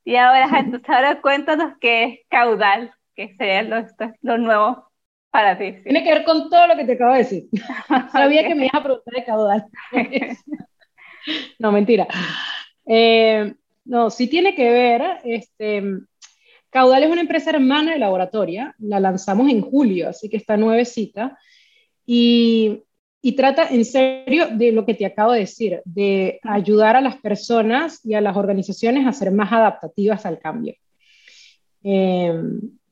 [0.06, 3.86] Y ahora, entonces, ahora cuéntanos qué es caudal, que sería lo,
[4.22, 4.89] lo nuevo
[5.30, 5.74] para ti.
[5.84, 7.50] Tiene que ver con todo lo que te acabo de decir.
[8.13, 9.65] Sabía que me ibas a preguntar de caudal.
[11.60, 12.08] no, mentira.
[12.86, 13.54] Eh,
[13.88, 15.02] no, sí tiene que ver.
[15.23, 15.84] Este,
[16.69, 18.76] Caudal es una empresa hermana de laboratoria.
[18.80, 21.38] La lanzamos en julio, así que está nuevecita.
[22.06, 22.84] Y
[23.36, 28.06] trata en serio de lo que te acabo de decir, de ayudar a las personas
[28.06, 30.76] y a las organizaciones a ser más adaptativas al cambio.
[31.84, 32.34] Eh,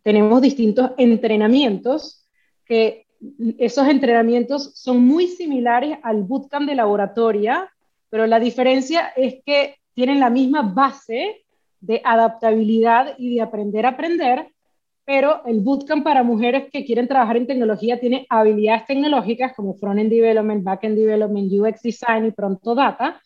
[0.04, 2.26] tenemos distintos entrenamientos
[2.66, 3.06] que
[3.58, 7.72] esos entrenamientos son muy similares al bootcamp de laboratoria,
[8.10, 11.46] pero la diferencia es que tienen la misma base
[11.80, 14.52] de adaptabilidad y de aprender a aprender,
[15.06, 20.10] pero el bootcamp para mujeres que quieren trabajar en tecnología tiene habilidades tecnológicas como front-end
[20.10, 23.22] development, back-end development, UX design y pronto data.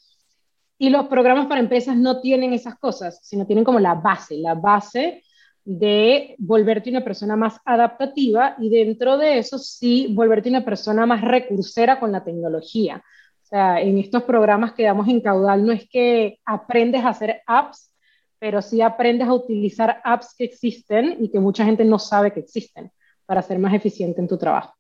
[0.78, 4.56] Y los programas para empresas no tienen esas cosas, sino tienen como la base, la
[4.56, 5.24] base
[5.64, 11.22] de volverte una persona más adaptativa y dentro de eso sí volverte una persona más
[11.22, 13.04] recursera con la tecnología.
[13.50, 17.92] Sea, en estos programas que damos en Caudal no es que aprendes a hacer apps,
[18.38, 22.42] pero sí aprendes a utilizar apps que existen y que mucha gente no sabe que
[22.42, 22.92] existen
[23.26, 24.76] para ser más eficiente en tu trabajo.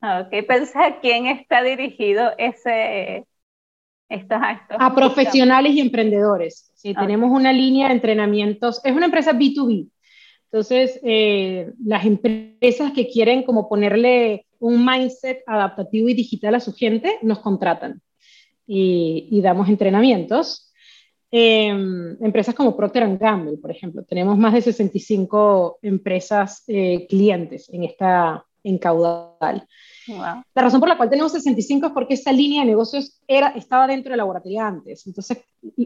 [0.00, 3.26] Ah, ok, pensé a quién está dirigido ese...
[4.08, 4.38] Estos,
[4.78, 6.70] a profesionales y emprendedores.
[6.74, 8.80] Sí, tenemos una línea de entrenamientos.
[8.84, 9.90] Es una empresa B2B.
[10.50, 16.72] Entonces, eh, las empresas que quieren como ponerle un mindset adaptativo y digital a su
[16.72, 18.00] gente, nos contratan
[18.66, 20.66] y, y damos entrenamientos
[21.30, 24.02] Em, empresas como Procter Gamble, por ejemplo.
[24.04, 29.68] Tenemos más de 65 empresas eh, clientes en esta en caudal.
[30.08, 33.86] La razón por la cual tenemos 65 es porque esa línea de negocios era, estaba
[33.86, 35.06] dentro de la laboratoria antes.
[35.06, 35.38] Entonces,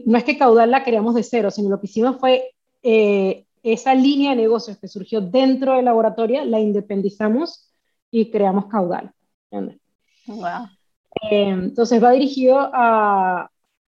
[0.05, 3.93] no es que caudal la creamos de cero, sino lo que hicimos fue eh, esa
[3.93, 7.71] línea de negocios que surgió dentro de la laboratoria, la independizamos
[8.09, 9.13] y creamos caudal.
[11.21, 13.49] Em, entonces va dirigido a,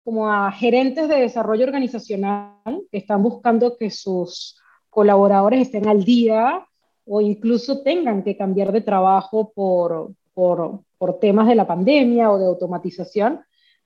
[0.03, 2.55] como a gerentes de desarrollo organizacional
[2.91, 6.65] que están buscando que sus colaboradores estén al día
[7.05, 12.37] o incluso tengan que cambiar de trabajo por, por, por temas de la pandemia o
[12.37, 13.41] de automatización.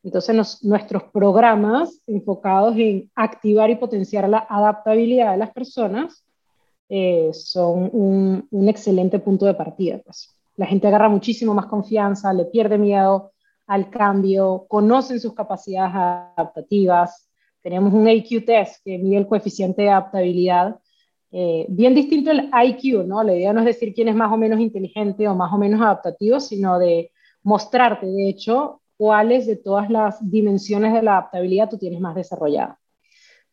[0.05, 6.23] Entonces, nuestros programas enfocados en activar y potenciar la adaptabilidad de las personas
[6.87, 9.99] eh, son un, excelente punto de partida.
[10.05, 10.29] Pues.
[10.57, 13.31] La gente agarra muchísimo más confianza, le pierde miedo,
[13.65, 17.27] al cambio, conocen sus capacidades adaptativas.
[17.63, 20.75] Tenemos un IQ test que mide el coeficiente de adaptabilidad.
[21.31, 23.23] Eh, bien distinto al IQ, ¿no?
[23.23, 25.81] La idea no es decir quién es más o menos inteligente o más o menos
[25.81, 31.77] adaptativo, sino de mostrarte, de hecho, cuáles de todas las dimensiones de la adaptabilidad tú
[31.77, 32.79] tienes más desarrollada.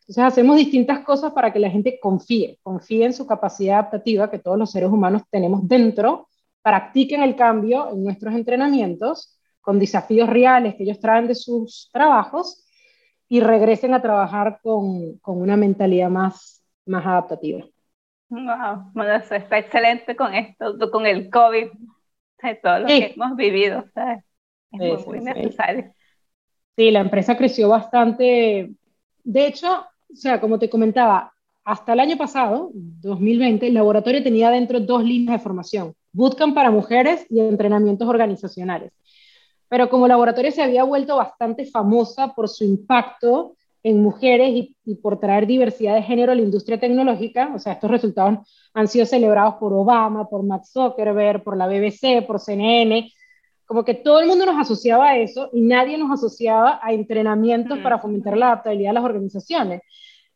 [0.01, 4.39] Entonces hacemos distintas cosas para que la gente confíe, confíe en su capacidad adaptativa que
[4.39, 6.27] todos los seres humanos tenemos dentro,
[6.61, 12.65] practiquen el cambio en nuestros entrenamientos con desafíos reales que ellos traen de sus trabajos
[13.29, 17.65] y regresen a trabajar con, con una mentalidad más, más adaptativa.
[18.29, 21.67] Wow, bueno, eso está excelente con esto, con el COVID,
[22.61, 24.23] todo lo que hemos vivido, ¿sabes?
[24.73, 25.93] Es muy, necesario.
[26.75, 28.71] Sí, la empresa creció bastante.
[29.23, 31.33] De hecho, o sea, como te comentaba,
[31.63, 36.71] hasta el año pasado, 2020, el laboratorio tenía dentro dos líneas de formación, bootcamp para
[36.71, 38.91] mujeres y entrenamientos organizacionales.
[39.69, 44.95] Pero como laboratorio se había vuelto bastante famosa por su impacto en mujeres y, y,
[44.95, 48.39] por traer diversidad de género a la industria tecnológica, o sea, estos resultados
[48.73, 53.11] han sido celebrados por Obama, por Max Zuckerberg, por la BBC, por CNN,
[53.65, 57.79] como que todo el mundo nos asociaba a eso y nadie nos asociaba a entrenamientos
[57.79, 59.81] para fomentar la adaptabilidad de las organizaciones.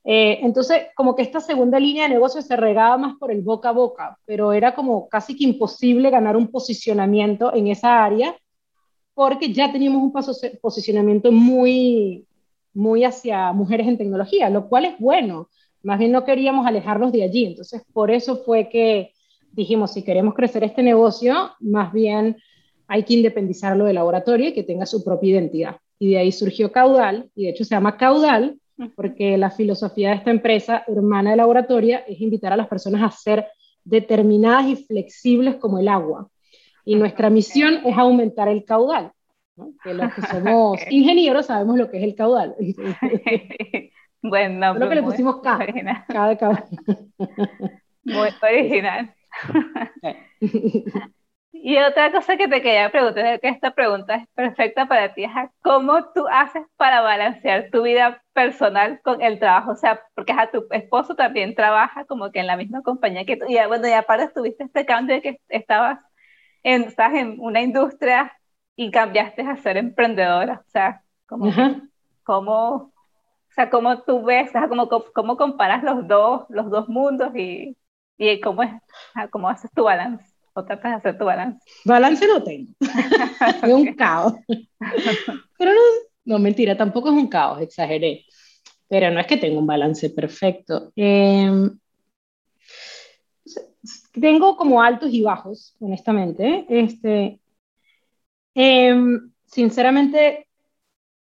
[0.04, 3.70] Eh, entonces, como que esta segunda línea de negocio se regaba más por el boca
[3.70, 8.36] a boca, pero era como casi que imposible ganar un posicionamiento en esa área
[9.14, 12.28] porque ya teníamos un paso, posicionamiento muy,
[12.74, 15.50] muy hacia mujeres en tecnología, lo cual es bueno.
[15.82, 17.46] Más bien no queríamos alejarnos de allí.
[17.46, 19.14] Entonces, por eso fue que
[19.52, 22.38] dijimos, si queremos crecer este negocio, más bien
[22.88, 25.78] hay que independizarlo del laboratorio y que tenga su propia identidad.
[26.00, 28.58] Y de ahí surgió Caudal, y de hecho se llama Caudal
[28.96, 33.10] porque la filosofía de esta empresa, hermana de laboratorio, es invitar a las personas a
[33.10, 33.48] ser
[33.84, 36.30] determinadas y flexibles como el agua.
[36.86, 39.12] Y nuestra misión es aumentar el caudal.
[39.84, 42.56] Que los que somos ingenieros sabemos lo que es el caudal.
[44.22, 45.58] bueno, lo que le pusimos K,
[46.08, 46.66] K de caudal.
[48.04, 49.14] Muy original.
[51.64, 55.32] Y otra cosa que te quería preguntar, que esta pregunta es perfecta para ti, es
[55.62, 60.52] cómo tú haces para balancear tu vida personal con el trabajo, o sea, porque a
[60.52, 63.94] tu esposo también trabaja como que en la misma compañía que tú, y bueno, y
[63.94, 66.00] aparte tuviste este cambio de que estabas
[66.64, 68.34] en, estás en una industria
[68.76, 71.52] y cambiaste a ser emprendedora, o sea, como,
[72.24, 72.94] cómo, o
[73.50, 77.76] sea, cómo tú ves, o sea, cómo, cómo comparas los dos, los dos mundos y,
[78.18, 78.72] y cómo, es,
[79.32, 81.60] cómo haces tu balance o tratas de hacer tu balance?
[81.86, 82.72] Balance no tengo.
[83.64, 84.34] es un caos.
[85.58, 85.82] Pero no,
[86.26, 88.26] no, mentira, tampoco es un caos, exageré.
[88.88, 90.92] Pero no es que tenga un balance perfecto.
[90.96, 91.78] Em,
[94.20, 96.66] tengo como altos y bajos, honestamente.
[96.70, 97.40] Este,
[98.56, 100.48] em, sinceramente,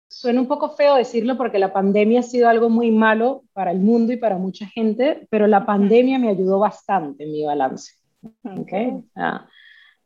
[0.09, 3.79] suena un poco feo decirlo porque la pandemia ha sido algo muy malo para el
[3.79, 8.00] mundo y para mucha gente, pero la pandemia me ayudó bastante en mi balance.
[8.43, 9.03] Okay.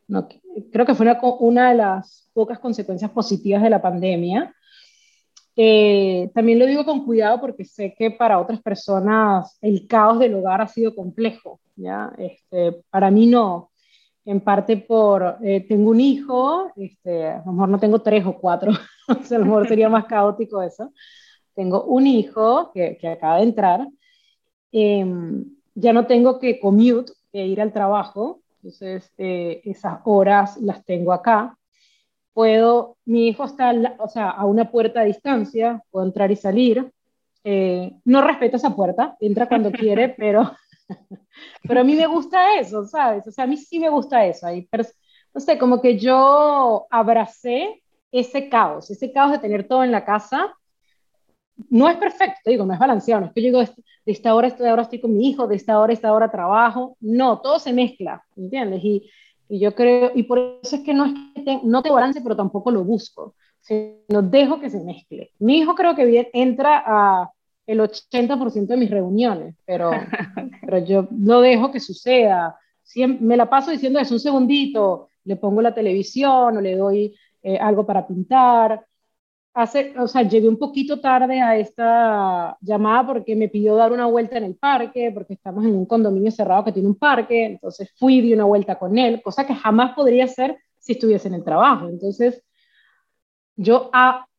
[0.07, 0.27] no,
[0.71, 4.53] creo que fue una, una, de las pocas consecuencias positivas de la pandemia.
[5.57, 10.35] Eh, también lo digo con cuidado porque sé que para otras personas el caos del
[10.35, 11.59] hogar ha sido complejo.
[11.75, 12.11] ¿ya?
[12.17, 13.71] Este, para mí no.
[14.25, 18.35] En parte por, eh, tengo un hijo, este, a lo mejor no tengo tres o
[18.39, 18.71] cuatro,
[19.07, 20.91] a lo mejor sería más caótico eso.
[21.53, 23.87] Tengo un hijo que, que acaba de entrar.
[24.71, 31.13] Em, ya no tengo que commute, ir al trabajo, entonces eh, esas horas las tengo
[31.13, 31.57] acá.
[32.33, 36.91] Puedo, mi hijo está o sea, a una puerta de distancia, puedo entrar y salir.
[37.43, 40.51] Eh, no respeto esa puerta, entra cuando quiere, pero,
[41.67, 43.27] pero a mí me gusta eso, ¿sabes?
[43.27, 44.47] O sea, a mí sí me gusta eso.
[44.47, 44.67] Ahí,
[45.33, 50.05] no sé, como que yo abracé ese caos, ese caos de tener todo en la
[50.05, 50.55] casa
[51.69, 54.47] no es perfecto, digo, no es balanceado, no es que yo digo, de esta hora,
[54.47, 57.73] esta hora estoy con mi hijo, de esta hora, esta hora trabajo, no, todo se
[57.73, 58.83] mezcla, ¿entiendes?
[58.83, 59.09] Y,
[59.47, 62.35] y yo creo, y por eso es que no es que no te balance, pero
[62.35, 65.31] tampoco lo busco, sino dejo que se mezcle.
[65.39, 67.31] Mi hijo creo que bien, entra a
[67.67, 69.91] el 80% de mis reuniones, pero,
[70.61, 72.57] pero yo no dejo que suceda.
[72.83, 77.15] Siempre, me la paso diciendo es un segundito, le pongo la televisión o le doy
[77.41, 78.85] eh, algo para pintar,
[79.55, 84.05] hace, o sea, llegué un poquito tarde a esta llamada porque me pidió dar una
[84.05, 87.89] vuelta en el parque, porque estamos en un condominio cerrado que tiene un parque, entonces
[87.97, 91.43] fui, di una vuelta con él, cosa que jamás podría hacer si estuviese en el
[91.45, 91.87] trabajo.
[91.87, 92.43] Entonces,
[93.55, 93.89] yo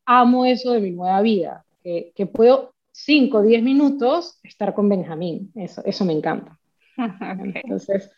[0.05, 4.87] amo eso de mi nueva vida, que, que puedo 5 o 10 minutos estar con
[4.88, 6.59] Benjamín, eso, eso me encanta.
[7.55, 8.11] Entonces,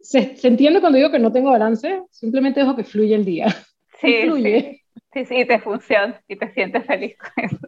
[0.00, 2.04] ¿se, ¿se, entiende cuando digo que no tengo balance?
[2.10, 3.48] Simplemente dejo que fluya el día.
[4.00, 4.60] Sí, fluye.
[4.60, 4.79] Sí,
[5.12, 7.58] sí, te funciona y te sientes feliz con eso.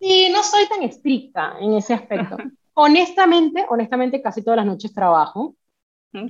[0.00, 0.30] Sí.
[0.32, 2.36] no soy tan estricta en ese aspecto.
[2.74, 5.56] honestamente, honestamente, casi todas las noches trabajo.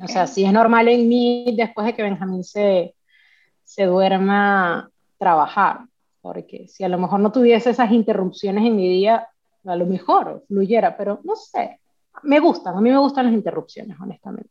[0.02, 2.94] O sea, si es normal en mí, después de que Benjamín se,
[3.64, 5.80] se duerma, trabajar.
[6.20, 9.28] Porque si a lo mejor no tuviese esas interrupciones en mi día,
[9.64, 11.80] a lo mejor fluyera, pero no sé.
[12.22, 14.50] Me gustan, a mí me gustan las interrupciones, honestamente.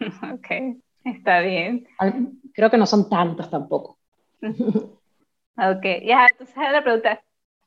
[0.34, 1.86] Ok, está bien.
[2.52, 3.98] Creo que no son tantas tampoco.
[5.56, 7.22] Ok, ya, entonces la pregunta,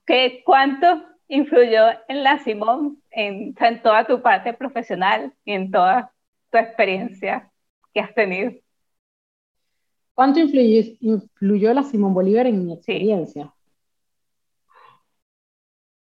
[0.06, 6.14] ¿qué, ¿cuánto influyó en la Simón, en, en toda tu parte profesional y en toda
[6.52, 7.52] tu experiencia
[7.94, 8.52] que has tenido?
[10.14, 13.54] ¿Cuánto influyó, influyó la Simón Bolívar en mi experiencia?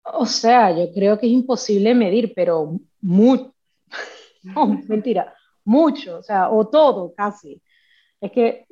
[0.02, 3.54] O sea, yo creo que es imposible medir, pero mucho,
[4.42, 7.60] no, mentira, mucho, o sea, o todo casi.
[8.20, 8.66] Es que,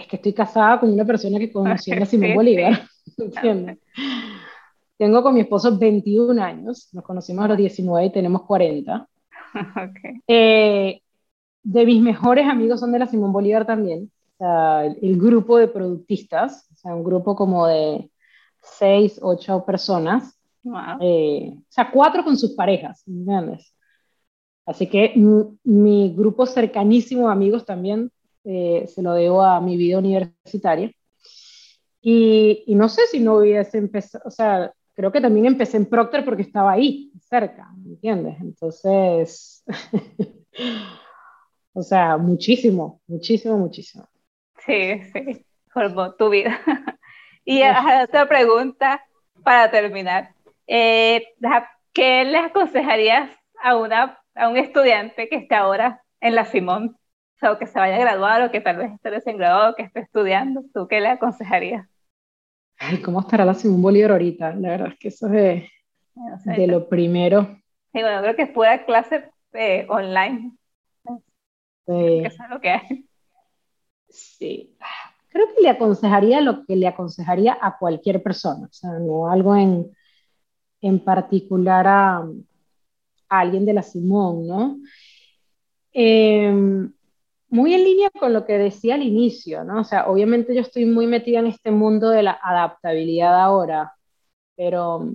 [0.00, 2.82] es que estoy casada con una persona que conoció a Simón Bolívar,
[3.16, 3.78] ¿entiendes?
[4.98, 9.08] Tengo con mi esposo 21 años, nos conocimos a los 19 y tenemos 40.
[9.56, 10.20] Okay.
[10.28, 11.00] Eh,
[11.62, 15.56] de mis mejores amigos son de la Simón Bolívar también, o sea, el, el, grupo
[15.56, 18.10] de productistas, o sea, un grupo como de
[18.60, 20.38] seis, ocho personas.
[21.00, 23.72] Eh, o sea, cuatro con sus parejas, ¿entiendes?
[24.66, 25.12] Así que
[25.64, 28.10] mi, grupo cercanísimo de amigos también
[28.46, 30.90] eh, se lo debo a mi vida universitaria.
[32.00, 35.86] Y, y, no sé si no hubiese empezado, o sea, creo que también empecé en
[35.86, 38.36] Procter porque estaba ahí, cerca, ¿me entiendes?
[38.40, 39.64] Entonces,
[41.72, 44.08] o sea, muchísimo, muchísimo, muchísimo.
[44.64, 46.60] Sí, sí, formó tu vida.
[47.48, 49.00] Y otra pregunta
[49.44, 50.34] para terminar.
[50.66, 51.24] Eh,
[51.92, 53.30] ¿Qué le aconsejarías
[53.62, 56.96] a, una, a un estudiante que esté ahora en la Simón?
[57.42, 60.00] O que se vaya a graduar o que tal vez esté recién graduado, que esté
[60.00, 60.64] estudiando.
[60.72, 61.86] ¿Tú qué le aconsejarías?
[62.78, 64.54] Ay, ¿cómo estará la Simón Bolívar ahorita?
[64.54, 65.68] La verdad es que eso es
[66.44, 67.44] de, lo primero.
[67.92, 70.52] Sí, bueno, creo que es pura clase eh, online.
[71.86, 72.22] Sí.
[72.24, 73.06] Eso es lo que hay.
[74.08, 74.76] Sí
[75.36, 79.54] creo que le aconsejaría lo que le aconsejaría a cualquier persona, o sea, no algo
[79.54, 79.94] en,
[80.80, 84.78] en particular a, a, alguien de la Simón, ¿no?
[85.92, 86.90] Em,
[87.48, 89.80] muy en línea con lo que decía al inicio, ¿no?
[89.80, 93.94] O sea, obviamente yo estoy muy metida en este mundo de la adaptabilidad ahora,
[94.56, 95.12] pero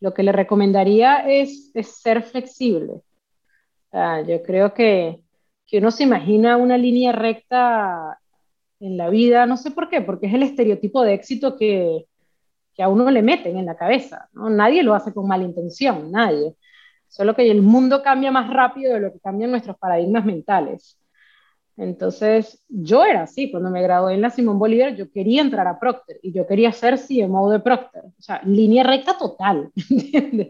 [0.00, 3.02] lo que le recomendaría es, ser flexible.
[3.90, 5.22] Sea, yo creo que,
[5.66, 8.18] que uno se imagina una línea recta
[8.80, 12.06] en la vida, no sé por qué, porque es el estereotipo de éxito que,
[12.74, 14.50] que a uno le meten en la cabeza, ¿no?
[14.50, 16.54] Nadie lo hace con mala intención, nadie.
[17.08, 20.98] Solo que el mundo cambia más rápido de lo que cambian nuestros paradigmas mentales.
[21.76, 25.78] Entonces, yo era así, cuando me gradué en la Simón Bolívar, yo quería entrar a
[25.78, 30.48] Procter y yo quería ser CMO de Procter, o sea, línea recta total, ¿entiendes?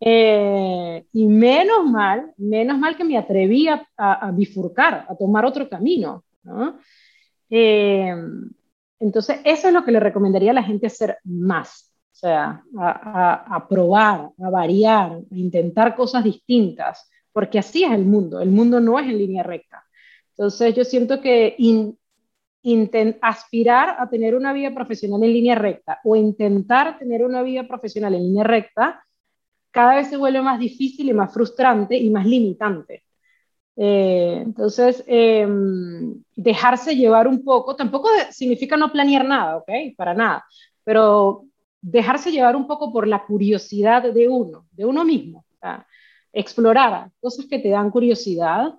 [0.00, 5.68] Eh, y menos mal, menos mal que me atreví a, a, bifurcar, a tomar otro
[5.68, 6.78] camino, ¿no?
[7.50, 8.14] Eh,
[9.00, 13.66] entonces, eso es lo que le recomendaría a la gente hacer más, o sea, a,
[13.68, 18.98] probar, a variar, a intentar cosas distintas, porque así es el mundo, el mundo no
[18.98, 19.84] es en línea recta.
[20.40, 21.54] Entonces, yo siento que
[23.20, 28.14] aspirar a tener una vida profesional en línea recta o intentar tener una vida profesional
[28.14, 29.04] en línea recta
[29.70, 33.04] cada vez se vuelve más difícil y más frustrante y más limitante.
[33.76, 39.70] Eh, entonces, em, dejarse llevar un poco, tampoco significa no planear nada, ¿ok?
[39.94, 40.42] Para nada,
[40.82, 41.44] pero
[41.82, 45.44] dejarse llevar un poco por la curiosidad de uno, de uno mismo.
[46.32, 48.72] explorar cosas que te dan curiosidad,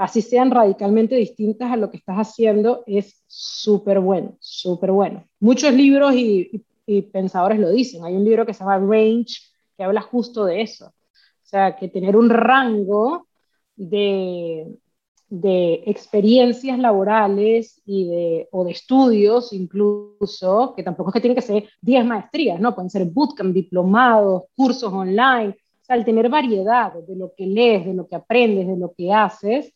[0.00, 5.26] así sean radicalmente distintas a lo que estás haciendo, es súper bueno, súper bueno.
[5.40, 6.64] Muchos libros y,
[7.12, 8.04] pensadores lo dicen.
[8.04, 9.32] Hay un libro que se llama Range,
[9.76, 10.86] que habla justo de eso.
[10.86, 13.28] O sea, que tener un rango
[13.76, 14.74] de,
[15.28, 21.42] de experiencias laborales y de, o de estudios incluso, que tampoco es que tienen que
[21.42, 22.74] ser 10 maestrías, ¿no?
[22.74, 27.84] Pueden ser bootcamp, diplomados, cursos online, o sea, el tener variedad de lo que lees,
[27.84, 29.72] de lo que aprendes, de lo que haces,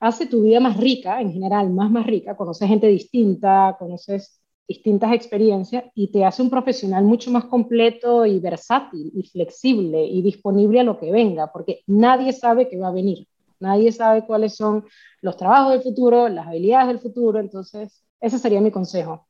[0.00, 5.12] hace tu vida más rica, en general, más más rica, conoces gente distinta, conoces distintas
[5.12, 10.80] experiencias y te hace un profesional mucho más completo y versátil y flexible y disponible
[10.80, 13.28] a lo que venga, porque nadie sabe qué va a venir,
[13.60, 14.84] nadie sabe cuáles son
[15.22, 19.28] los trabajos del futuro, las habilidades del futuro, entonces ese sería mi consejo,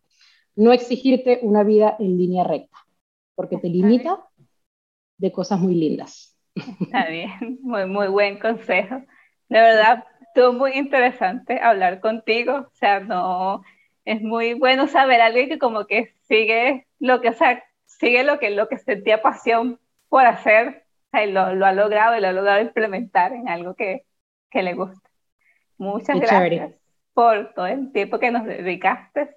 [0.54, 2.78] no exigirte una vida en línea recta,
[3.34, 4.24] porque te limita
[5.18, 6.34] de cosas muy lindas.
[6.80, 8.96] Está bien, muy, muy buen consejo.
[9.48, 10.04] De verdad,
[10.36, 13.62] estuvo muy interesante hablar contigo, o sea, no
[14.04, 18.22] es muy bueno saber a alguien que como que sigue lo que, o sea, sigue
[18.22, 19.80] lo que, lo que sentía pasión
[20.10, 24.04] por hacer, o lo, lo, ha logrado y lo ha logrado implementar en algo que,
[24.50, 25.08] que le gusta.
[25.78, 26.74] Muchas gracias
[27.14, 29.36] por todo el tiempo que nos dedicaste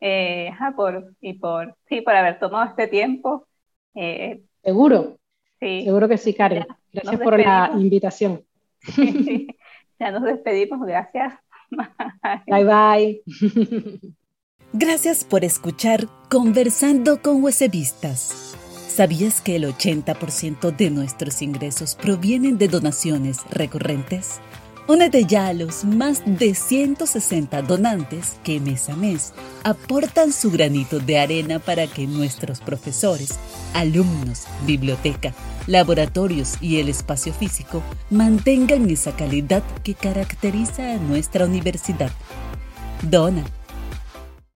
[0.00, 3.46] eh, por, y por, sí, por haber tomado este tiempo.
[3.94, 5.18] Eh, Seguro.
[5.60, 5.84] Sí.
[5.84, 6.66] Seguro que sí, Karen.
[6.92, 8.42] Gracias por la invitación.
[10.02, 11.32] Ya nos despedimos, gracias.
[12.48, 13.22] Bye bye.
[14.72, 18.56] Gracias por escuchar Conversando con Huesevistas.
[18.88, 24.40] ¿Sabías que el 80% de nuestros ingresos provienen de donaciones recurrentes?
[24.88, 30.98] Únete ya a los más de 160 donantes que mes a mes aportan su granito
[30.98, 33.38] de arena para que nuestros profesores,
[33.74, 35.34] alumnos, biblioteca,
[35.68, 37.80] laboratorios y el espacio físico
[38.10, 42.10] mantengan esa calidad que caracteriza a nuestra universidad.
[43.02, 43.44] Dona